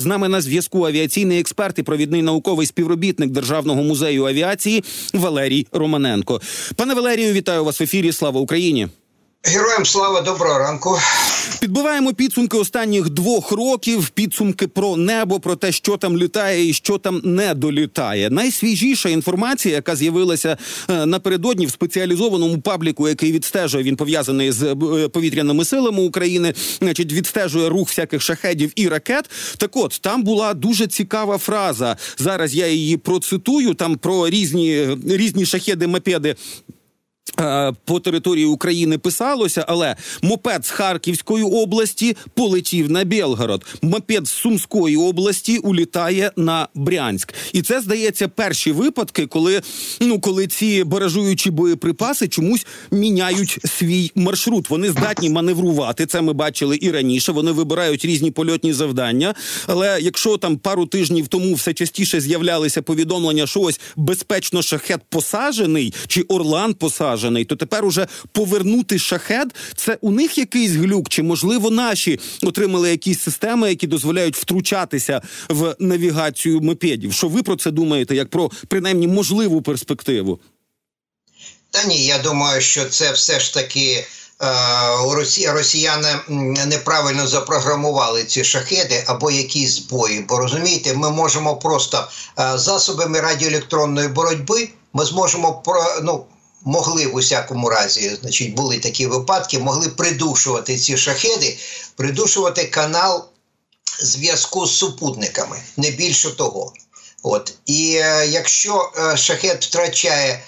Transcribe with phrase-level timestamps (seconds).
[0.00, 6.40] З нами на зв'язку авіаційний експерт і провідний науковий співробітник Державного музею авіації Валерій Романенко.
[6.76, 8.12] Пане Валерію, вітаю вас в ефірі.
[8.12, 8.88] Слава Україні!
[9.44, 10.98] Героям слава доброго ранку.
[11.60, 14.08] Підбиваємо підсумки останніх двох років.
[14.08, 18.30] Підсумки про небо, про те, що там літає і що там не долітає.
[18.30, 20.56] Найсвіжіша інформація, яка з'явилася
[20.90, 27.12] е, напередодні в спеціалізованому пабліку, який відстежує, він пов'язаний з е, повітряними силами України, значить
[27.12, 29.30] відстежує рух всяких шахедів і ракет.
[29.58, 31.96] Так, от там була дуже цікава фраза.
[32.18, 33.74] Зараз я її процитую.
[33.74, 36.36] Там про різні різні шахеди, мопеди
[36.67, 36.67] Е,
[37.84, 43.64] по території України писалося, але мопед з Харківської області полетів на Білгород.
[43.82, 49.60] Мопед з Сумської області улітає на Брянськ, і це здається перші випадки, коли
[50.00, 54.70] ну коли ці баражуючі боєприпаси чомусь міняють свій маршрут.
[54.70, 56.06] Вони здатні маневрувати.
[56.06, 57.32] Це ми бачили і раніше.
[57.32, 59.34] Вони вибирають різні польотні завдання.
[59.66, 65.94] Але якщо там пару тижнів тому все частіше з'являлися повідомлення, що ось безпечно шахет посаджений
[66.06, 71.22] чи Орлан посаджений, вражений, то тепер уже повернути шахет це у них якийсь глюк, чи
[71.22, 77.12] можливо наші отримали якісь системи, які дозволяють втручатися в навігацію мопедів.
[77.12, 78.14] Що ви про це думаєте?
[78.14, 80.40] Як про принаймні можливу перспективу?
[81.70, 84.06] Та ні, я думаю, що це все ж таки.
[84.42, 86.08] Е, росіяни
[86.66, 90.24] неправильно запрограмували ці шахеди або якісь збої.
[90.28, 95.62] Бо розумієте, ми можемо просто е, засобами радіоелектронної боротьби ми зможемо
[96.02, 96.24] ну,
[96.64, 101.58] могли в усякому разі, значить, були такі випадки, могли придушувати ці шахеди,
[101.96, 103.24] придушувати канал
[104.00, 106.72] зв'язку з супутниками, не більше того.
[107.22, 110.42] От і е, якщо е, шахет втрачає е,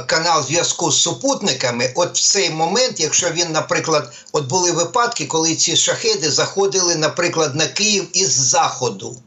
[0.00, 5.54] канал зв'язку з супутниками, от в цей момент, якщо він, наприклад, от були випадки, коли
[5.54, 9.22] ці шахеди заходили, наприклад, на Київ із заходу.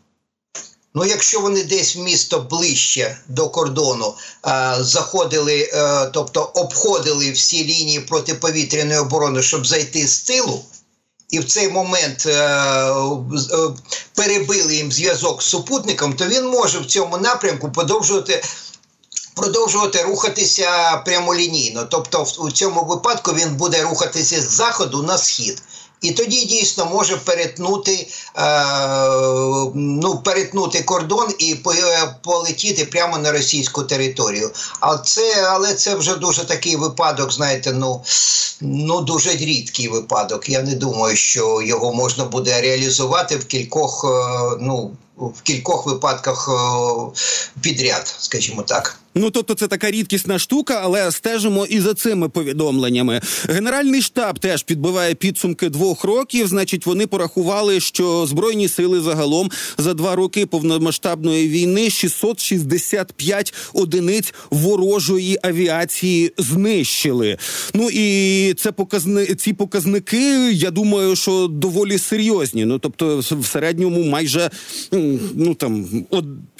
[0.97, 4.13] Ну, якщо вони десь в місто ближче до кордону
[4.47, 10.65] е, заходили, е, тобто обходили всі лінії протиповітряної оборони, щоб зайти з тилу,
[11.29, 12.93] і в цей момент е, е,
[14.13, 18.43] перебили їм зв'язок з супутником, то він може в цьому напрямку подовжувати.
[19.35, 25.61] Продовжувати рухатися прямолінійно, тобто в, у цьому випадку він буде рухатися з заходу на схід.
[26.01, 28.65] І тоді дійсно може перетнути е,
[29.75, 31.55] ну, перетнути кордон і
[32.23, 34.51] полетіти прямо на російську територію.
[34.79, 38.01] А це, але це вже дуже такий випадок, знаєте, ну
[38.61, 40.49] ну дуже рідкий випадок.
[40.49, 46.49] Я не думаю, що його можна буде реалізувати в кількох, е, ну в кількох випадках
[46.49, 47.19] е,
[47.61, 48.99] підряд, скажімо так.
[49.17, 53.21] Ну тобто це така рідкісна штука, але стежимо і за цими повідомленнями.
[53.49, 56.47] Генеральний штаб теж підбиває підсумки двох років.
[56.47, 65.39] Значить, вони порахували, що збройні сили загалом за два роки повномасштабної війни 665 одиниць ворожої
[65.43, 67.37] авіації знищили.
[67.73, 70.51] Ну і це показни ці показники.
[70.51, 72.65] Я думаю, що доволі серйозні.
[72.65, 74.49] Ну тобто, в середньому майже
[75.35, 75.85] ну там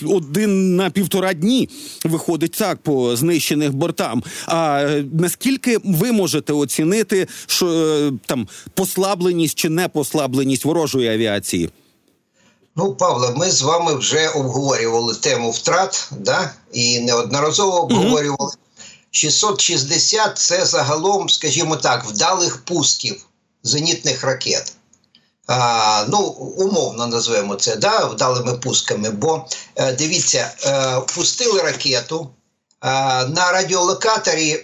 [0.06, 1.69] один на півтора дні
[2.03, 4.24] виходить виходить так по знищених бортам.
[4.46, 11.69] А е, наскільки ви можете оцінити, що е, там послабленість чи не послабленість ворожої авіації?
[12.75, 18.52] Ну, Павло, ми з вами вже обговорювали тему втрат, да, і неодноразово обговорювали.
[19.12, 23.16] 660 це загалом, скажімо так, вдалих пусків
[23.64, 24.76] зенітних ракет
[26.08, 26.19] ну,
[26.58, 29.09] умовно назвемо це да, вдалими пусками.
[29.09, 32.30] Бо е, дивіться, е, пустили ракету.
[32.84, 32.90] Е,
[33.25, 34.63] на радіолокаторі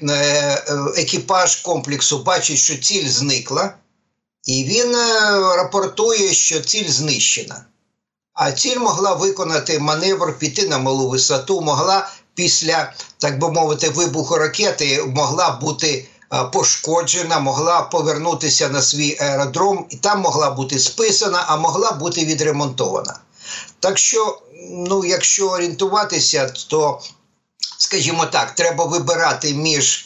[0.97, 3.73] екіпаж комплексу бачить, що ціль зникла,
[4.43, 4.95] і він
[5.57, 7.65] рапортує, що ціль знищена.
[8.33, 14.35] А ціль могла виконати маневр, піти на малу висоту, могла після, так би мовити, вибуху
[14.35, 16.07] ракети могла бути
[16.53, 23.19] пошкоджена, могла повернутися на свій аеродром, і там могла бути списана, а могла бути відремонтована.
[23.79, 24.41] Так що,
[24.71, 27.01] ну, якщо орієнтуватися, то,
[27.77, 30.05] скажімо так, треба вибирати між,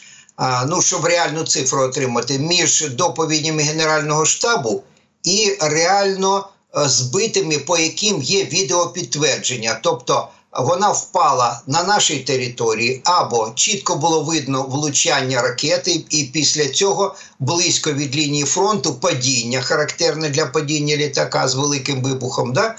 [0.68, 4.84] ну, щоб реальну цифру отримати, між доповідями Генерального штабу
[5.24, 9.80] і реально збитими, по яким є відеопідтвердження.
[9.84, 17.16] Тобто вона впала на нашій території, або чітко було видно влучання ракети, і після цього
[17.40, 22.54] близько від лінії фронту падіння, характерне для падіння літака з великим вибухом.
[22.54, 22.76] Да?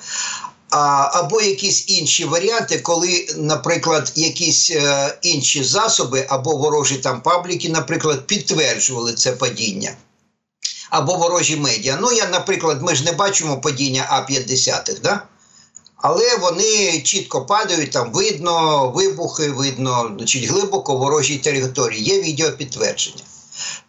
[0.70, 7.68] А, Або якісь інші варіанти, коли, наприклад, якісь е, інші засоби або ворожі там пабліки,
[7.68, 9.96] наприклад, підтверджували це падіння.
[10.90, 11.98] або ворожі медіа.
[12.00, 15.22] Ну, я, наприклад, ми ж не бачимо падіння А-50, да?
[15.98, 22.02] Але вони чітко падають, там видно вибухи, видно значить, глибоко ворожій території.
[22.02, 23.22] Є відеопідтвердження.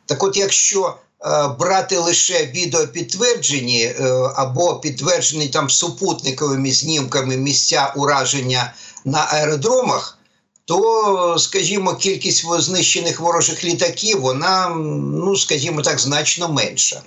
[0.05, 0.95] Так от, якщо
[1.25, 4.03] е, брати лише відеопідтверджені е,
[4.35, 8.73] або підтверджені там супутниковими знімками місця ураження
[9.05, 10.17] на аеродромах,
[10.65, 17.01] то, скажімо, кількість знищених ворожих літаків, вона, ну, скажімо так, значно менша.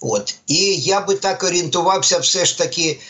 [0.00, 0.34] От.
[0.46, 3.00] І я би так орієнтувався все ж таки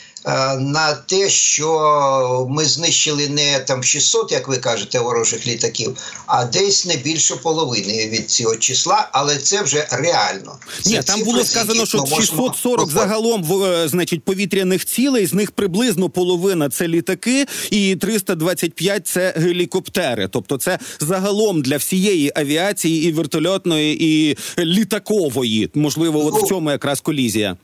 [0.60, 6.86] на те, що ми знищили не там 600, як ви кажете, ворожих літаків, а десь
[6.86, 10.56] не більше половини від цього числа, але це вже реально.
[10.86, 15.26] Ні, там було сказано, що ми можемо 640 загалом в, е, значить повітряних цілей.
[15.26, 20.28] З них приблизно половина це літаки, і 325– це гелікоптери.
[20.28, 25.70] Тобто, це загалом для всієї авіації і вертольотної, і літакової.
[25.74, 27.56] Можливо, от Ну, в цьому якраз колізія.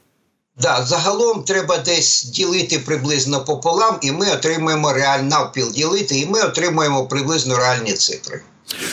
[0.60, 6.42] Да, загалом треба десь ділити приблизно пополам, і ми отримуємо реаль навпіл ділити, і ми
[6.42, 8.42] отримуємо приблизно реальні цифри.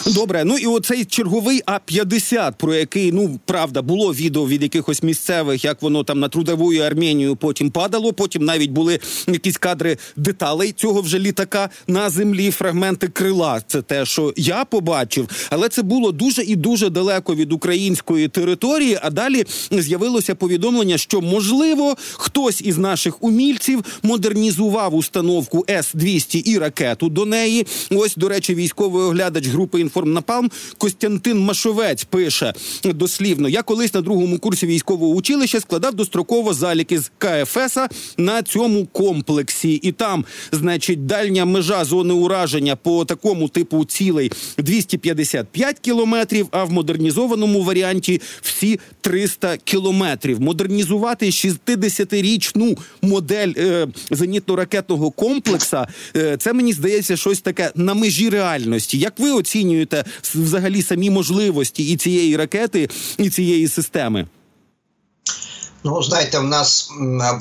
[0.06, 5.66] Добре, ну і оцей черговий А-50, про який, ну правда, було відео від якихось місцевих,
[5.66, 8.14] як воно там на трудовою Арменію потім падало.
[8.14, 13.62] Потім навіть були якісь кадри деталей цього вже літака на землі, фрагменти крила.
[13.68, 19.00] Це те, що я побачив, але це було дуже і дуже далеко від української території.
[19.02, 27.10] А далі з'явилося повідомлення, що можливо хтось із наших умільців модернізував установку С-200 і ракету
[27.10, 27.68] до неї.
[27.92, 32.54] Ось, до речі, військовий оглядач групи «Інформнапалм» Костянтин Машовець пише
[32.84, 37.78] дослівно: я колись на другому курсі військового училища складав достроково заліки з КФС
[38.18, 45.80] на цьому комплексі, і там, значить, дальня межа зони ураження по такому типу цілей 255
[45.80, 50.42] кілометрів, а в модернізованому варіанті всі 300 кілометрів.
[50.42, 55.88] Модернізувати 60-річну модель е, зенітно-ракетного комплекса.
[56.16, 58.98] Е, це мені здається щось таке на межі реальності.
[58.98, 60.04] Як ви оцінюєте
[60.36, 64.28] взагалі самі можливості і цієї ракети, і цієї системи?
[65.84, 66.92] Ну, знаєте, в нас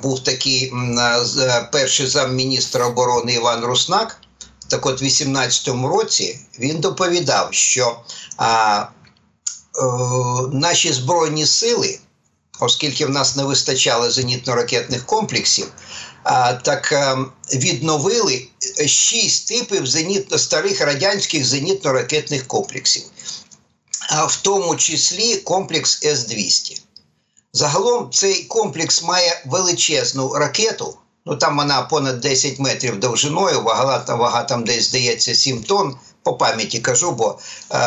[0.03, 4.21] був такий е, перший замміністра оборони Іван Руснак.
[4.69, 7.97] Так от, в 18-му році він доповідав, що
[8.37, 9.83] а, е,
[10.53, 11.99] наші збройні сили,
[12.61, 15.67] оскільки в нас не вистачало зенітно-ракетних комплексів,
[16.63, 17.17] так е,
[17.55, 18.47] відновили
[18.87, 23.03] шість типів зенітно старих радянських зенітно-ракетних комплексів,
[24.29, 26.81] в тому числі комплекс С-200.
[27.53, 30.97] Загалом цей комплекс має величезну ракету.
[31.27, 35.97] Ну там вона понад 10 метрів довжиною, вага, там- вага там десь здається 7 тонн.
[36.23, 37.39] По пам'яті кажу, бо
[37.71, 37.79] е,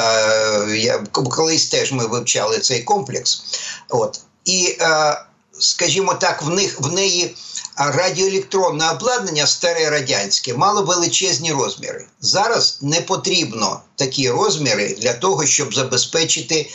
[0.78, 3.44] я колись теж ми вивчали цей комплекс.
[3.90, 4.20] От.
[4.46, 5.22] І, е,
[5.60, 7.36] скажімо так, в них в неї
[7.80, 12.06] радіоелектронне обладнання старе радянське мало величезні розміри.
[12.22, 16.70] Зараз не потрібно такі розміри для того, щоб забезпечити е,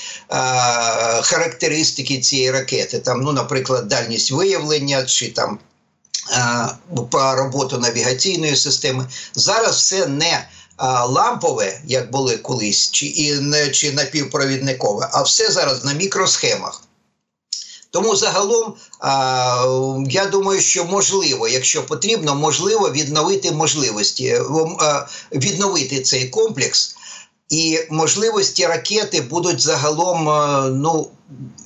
[1.23, 2.99] характеристики цієї ракети.
[2.99, 5.59] Там, ну, наприклад, дальність виявлення чи там
[6.31, 6.69] е,
[7.11, 9.07] по роботу навігаційної системи.
[9.35, 10.49] Зараз все не
[11.07, 16.83] лампове, як були колись, чи, і не, чи напівпровідникове, а все зараз на мікросхемах.
[17.95, 18.75] Тому загалом
[20.11, 24.41] я думаю, що можливо, якщо потрібно, можливо відновити можливості,
[25.33, 26.97] відновити цей комплекс.
[27.49, 30.25] І можливості ракети будуть загалом,
[30.83, 31.11] ну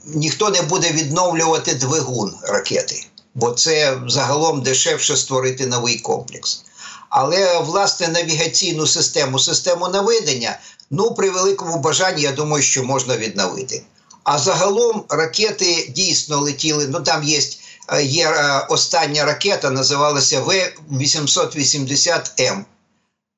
[0.04, 6.64] ніхто не буде відновлювати двигун ракети, бо це загалом дешевше створити новий комплекс.
[7.08, 10.58] Але власне навігаційну систему, систему наведення,
[10.90, 13.82] ну при великому бажанні, я думаю, що можна відновити.
[14.30, 16.86] А загалом ракети дійсно летіли.
[16.88, 17.40] Ну там є,
[17.88, 22.64] е, є е, остання ракета, називалася В-880М.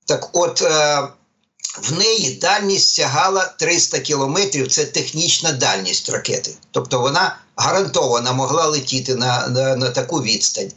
[0.05, 0.63] Так от.
[0.63, 1.03] е,
[1.83, 4.69] в неї дальність сягала 300 кілометрів.
[4.69, 6.55] Це технічна дальність ракети.
[6.71, 10.73] Тобто вона гарантовано могла летіти на, на, на таку відстань.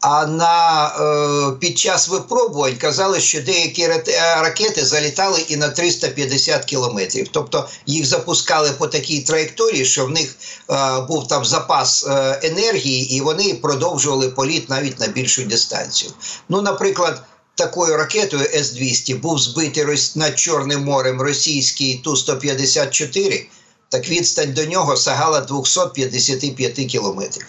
[0.00, 4.02] А на, е, під час випробувань казали, що деякі е,
[4.40, 7.28] ракети залітали і на 350 кілометрів.
[7.30, 10.36] Тобто їх запускали по такій траєкторії, що в них
[10.70, 16.12] е, був там запас е, енергії, і вони продовжували політ навіть на більшу дистанцію.
[16.48, 17.22] Ну, наприклад,
[17.54, 23.44] такою ракетою С-200 був збитий над Чорним морем російський Ту-154,
[23.88, 27.46] так відстань до нього сягала 255 кілометрів.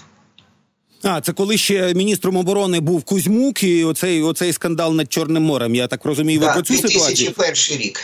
[1.03, 5.75] А це коли ще міністром оборони був Кузьмук, і оцей оцей скандал над Чорним морем.
[5.75, 7.31] Я так розумію, ви Так, про цю ситуацію.
[7.37, 7.99] 2001 рік.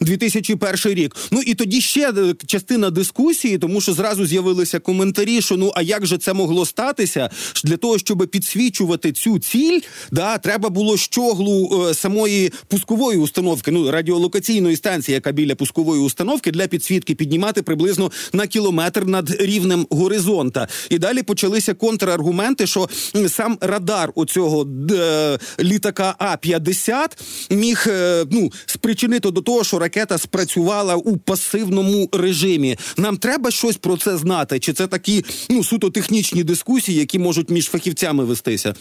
[0.00, 1.16] 2001 рік.
[1.30, 5.82] Ну і тоді ще е, частина дискусії, тому що зразу з'явилися коментарі, що ну а
[5.82, 7.30] як же це могло статися?
[7.64, 13.90] Для того, щоб підсвічувати цю ціль, да, треба було щоглу е, самої пускової установки, ну
[13.90, 20.68] радіолокаційної станції, яка біля пускової установки для підсвітки піднімати приблизно на кілометр над рівнем горизонта.
[20.90, 22.88] І далі почалися контраргументи, що
[23.28, 27.18] сам радар у цього е, літака А 50
[27.50, 32.78] міг е, ну спричинити до того, що ракета спрацювала у пасивному режимі.
[32.96, 37.50] Нам треба щось про це знати, чи це такі ну суто технічні дискусії, які можуть
[37.50, 38.74] між фахівцями вестися?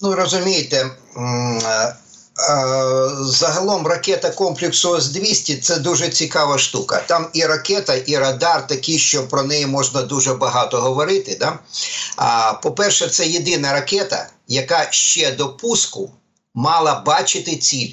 [0.00, 0.90] Ну розумієте.
[3.20, 7.02] Загалом ракета комплексу С-200 це дуже цікава штука.
[7.06, 11.36] Там і ракета, і радар такі, що про неї можна дуже багато говорити.
[11.40, 11.58] Да?
[12.16, 16.10] А, По-перше, це єдина ракета, яка ще до пуску
[16.54, 17.92] мала бачити ціль.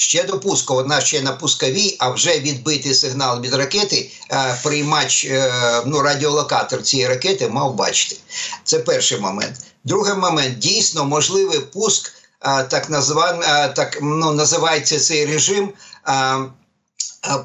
[0.00, 5.24] Ще до пуску, вона ще на пусковій, а вже відбитий сигнал від ракети, е, приймач,
[5.24, 5.52] е,
[5.86, 8.16] ну, радіолокатор цієї ракети мав бачити.
[8.64, 9.56] Це перший момент.
[9.84, 13.40] Другий момент дійсно можливий пуск так назван,
[13.74, 15.72] так ну, називається цей режим.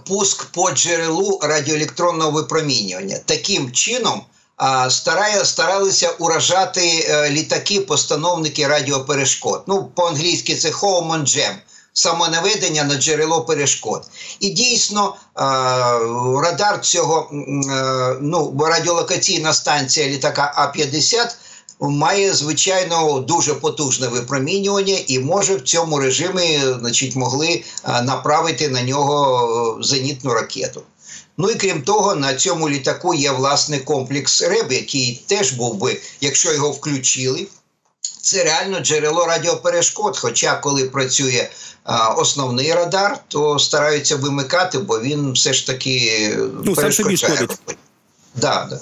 [0.07, 3.19] Пуск по джерелу радіоелектронного випромінювання.
[3.25, 4.21] Таким чином
[4.89, 9.63] старає, старалися уражати е, літаки, постановники радіоперешкод.
[9.67, 11.55] Ну, по-англійськи це home on jam,
[11.95, 14.03] самонаведення на джерело перешкод.
[14.39, 15.15] І дійсно
[16.43, 21.35] радар цього е, ну, радіолокаційна станція літака А-50
[21.79, 27.63] має звичайно дуже потужне випромінювання і може в цьому режимі значить, могли
[28.03, 30.81] направити на нього зенітну ракету.
[31.37, 36.01] Ну і крім того, на цьому літаку є власний комплекс РЕБ, який теж був би,
[36.21, 37.47] якщо його включили.
[38.25, 40.17] Це реально джерело радіоперешкод.
[40.17, 41.49] Хоча, коли працює
[41.83, 46.29] а, основний радар, то стараються вимикати, бо він все ж таки
[46.63, 47.47] ну, перешкоджає.
[48.35, 48.79] Да, да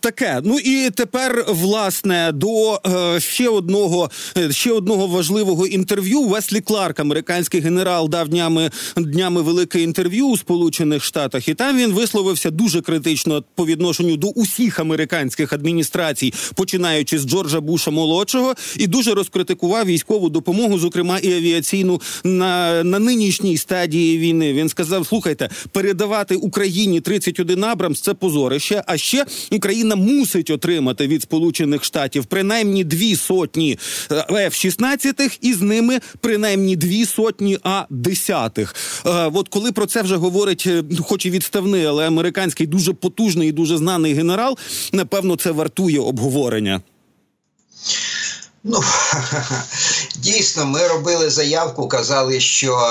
[0.00, 0.40] таке.
[0.44, 6.22] Ну і тепер, власне, до е, ще одного е, ще одного важливого інтерв'ю.
[6.22, 11.92] Веслі Кларк, американський генерал, дав днями днями велике інтерв'ю у Сполучених Штатах, і там він
[11.92, 18.86] висловився дуже критично по відношенню до усіх американських адміністрацій, починаючи з Джорджа Буша молодшого, і
[18.86, 24.52] дуже розкритикував військову допомогу, зокрема і авіаційну на, на нинішній стадії війни.
[24.52, 28.82] Він сказав: слухайте, передавати Україні 31 Абрамс– це позорище.
[28.86, 29.24] А ще
[29.64, 33.78] Україна мусить отримати від Сполучених Штатів принаймні дві сотні
[34.30, 38.68] F-16, і з ними принаймні дві сотні А-10.
[39.34, 43.52] От коли про це вже говорить, е, хоч і відставний, але американський дуже потужний і
[43.52, 44.58] дуже знаний генерал,
[44.92, 46.82] напевно, це вартує обговорення.
[48.64, 48.80] Ну
[50.16, 52.82] дійсно, ми робили заявку, казали, що е,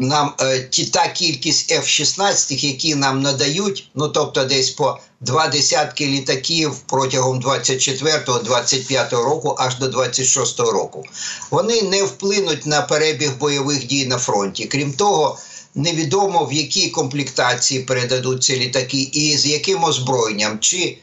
[0.00, 6.06] нам е, ті та кількість F-16, які нам надають, ну тобто, десь по два десятки
[6.06, 11.04] літаків протягом 24-25 року, аж до 26-го року,
[11.50, 14.64] вони не вплинуть на перебіг бойових дій на фронті.
[14.64, 15.38] Крім того.
[15.74, 20.98] Невідомо в якій комплектації передадуть ці літаки і з яким озброєнням, чи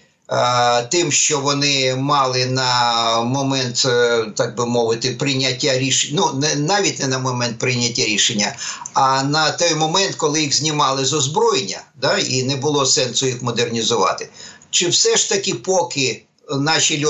[0.91, 6.99] Тим, що вони мали на момент, е, так би мовити, прийняття рішення, ну не навіть
[6.99, 8.55] не на момент прийняття рішення,
[8.93, 13.41] а на той момент, коли їх знімали з озброєння, да, і не було сенсу їх
[13.41, 14.29] модернізувати.
[14.69, 17.05] Чи все ж таки, поки наші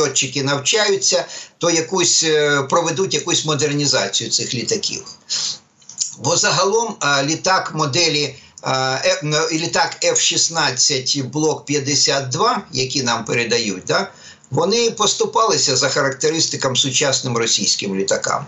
[0.00, 1.24] льотчики навчаються,
[1.58, 5.04] то якусь е, проведуть якусь модернізацію цих літаків?
[6.18, 8.34] Бо загалом літак моделі.
[8.66, 9.20] Е,
[9.52, 14.10] літак F-16 блок 52, які нам передають, да,
[14.50, 18.46] вони поступалися за характеристикам сучасним російським літакам.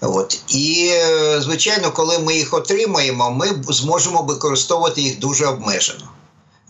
[0.00, 0.40] От.
[0.48, 6.08] І, е, звичайно, коли ми їх отримаємо, ми зможемо використовувати їх дуже обмежено.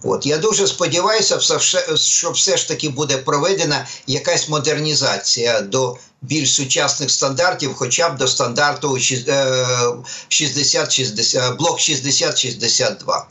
[0.03, 1.41] От я дуже сподіваюся,
[1.97, 8.29] що все ж таки буде проведена якась модернізація до більш сучасних стандартів, хоча б до
[8.29, 13.25] стандарту 60-60, е, блок 60-62.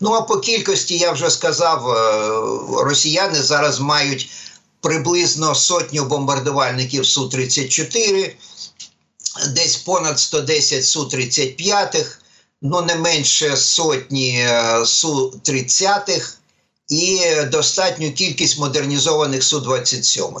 [0.00, 1.94] Ну а по кількості я вже сказав, е,
[2.84, 4.30] росіяни зараз мають
[4.80, 8.36] приблизно сотню бомбардувальників су 34
[9.54, 12.06] десь понад 110 су 35
[12.62, 16.34] ну не менше сотні е, Су-30
[16.88, 20.40] і достатню кількість модернізованих Су-27.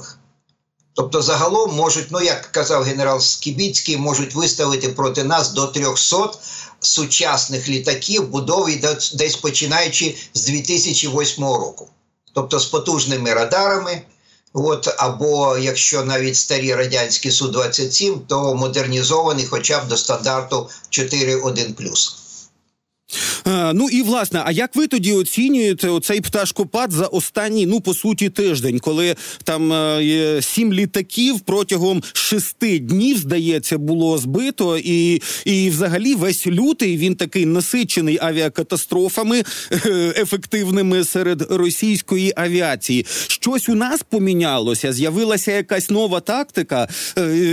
[0.94, 6.32] Тобто, загалом можуть, ну як казав генерал Скібіцький, можуть виставити проти нас до 300
[6.80, 8.76] сучасних літаків, будові
[9.14, 11.88] десь починаючи з 2008 року.
[12.34, 14.02] Тобто з потужними радарами,
[14.54, 22.21] От або якщо навіть старі радянські су 27 то модернізований, хоча б до стандарту 4.1+.
[23.46, 27.94] Е, ну і власне, а як ви тоді оцінюєте оцей пташкопад за останній, ну по
[27.94, 35.70] суті, тиждень, коли там е, сім літаків протягом шести днів, здається, було збито, і, і
[35.70, 39.42] взагалі весь лютий він такий насичений авіакатастрофами
[39.72, 43.06] е, ефективними серед російської авіації.
[43.26, 46.88] Щось у нас помінялося, з'явилася якась нова тактика.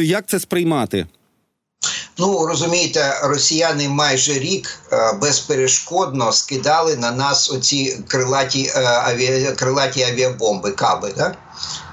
[0.03, 1.05] Як це сприймати?
[2.19, 10.03] Ну розумієте, росіяни майже рік е, безперешкодно скидали на нас оці крилаті е, авіа, крилаті
[10.03, 11.13] авіабомби, каби.
[11.17, 11.35] Да?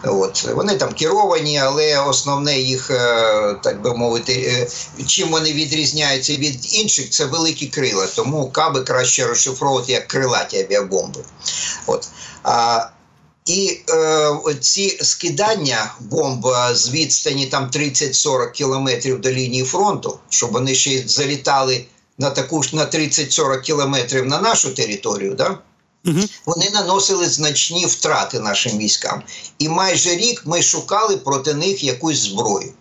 [0.04, 4.68] От вони там керовані, але основне їх, е, так би мовити,
[5.06, 8.06] чим вони відрізняються від інших, це великі крила.
[8.16, 11.21] Тому каби краще розшифровувати як крилаті авіабомби.
[11.87, 12.09] От.
[12.42, 12.87] А,
[13.46, 20.52] і е, ці скидання бомб е, з відстані там 30-40 кілометрів до лінії фронту, щоб
[20.52, 21.84] вони ще залітали
[22.18, 25.58] на таку ж на 30-40 кілометрів на нашу територію, да?
[26.06, 26.20] Угу.
[26.46, 29.22] вони наносили значні втрати нашим військам.
[29.58, 32.72] І майже рік ми шукали проти них якусь зброю.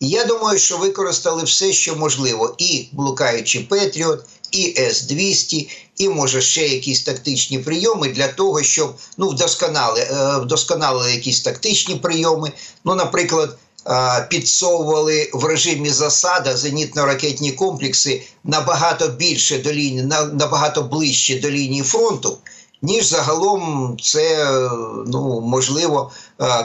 [0.00, 6.40] І я думаю, що використали все, що можливо, і блукаючи Петріот, і С-200, і може
[6.40, 12.52] ще якісь тактичні прийоми для того, щоб ну, вдосконали, е, вдосконалили якісь тактичні прийоми.
[12.84, 21.40] Ну, наприклад, е, підсовували в режимі засада зенітно-ракетні комплекси набагато більше до лінії, набагато ближче
[21.40, 22.38] до лінії фронту,
[22.82, 24.70] ніж загалом це е,
[25.06, 26.10] ну, можливо,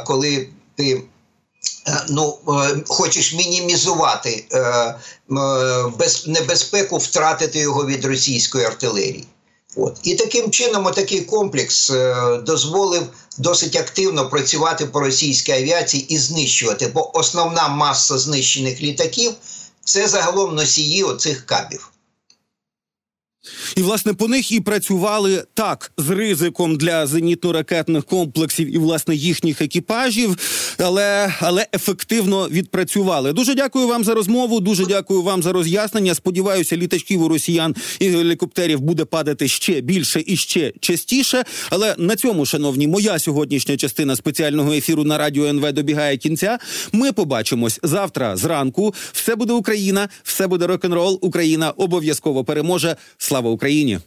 [0.05, 1.01] коли ти.
[1.89, 4.95] Е, Ну, е, хочеш мінімізувати е,
[5.97, 9.27] без, небезпеку втратити його від російської артилерії.
[9.75, 9.97] От.
[10.03, 11.91] І таким чином такий комплекс
[12.45, 13.03] дозволив
[13.37, 19.31] досить активно працювати по російській авіації і знищувати, бо основна маса знищених літаків
[19.83, 21.91] це загалом носії оцих кабів.
[23.75, 29.61] І власне по них і працювали так з ризиком для зенітно-ракетних комплексів і власне їхніх
[29.61, 30.37] екіпажів,
[30.77, 33.33] але але ефективно відпрацювали.
[33.33, 34.59] Дуже дякую вам за розмову.
[34.59, 36.15] Дуже дякую вам за роз'яснення.
[36.15, 41.43] Сподіваюся, літачків у росіян і гелікоптерів буде падати ще більше і ще частіше.
[41.69, 46.59] Але на цьому, шановні, моя сьогоднішня частина спеціального ефіру на радіо НВ добігає кінця.
[46.91, 48.93] Ми побачимось завтра зранку.
[49.11, 51.19] Все буде Україна, все буде рок-н-рол.
[51.21, 52.95] Україна обов'язково переможе.
[53.29, 53.99] Слава Україні!